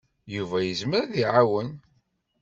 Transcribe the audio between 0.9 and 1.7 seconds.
ad iɛawen.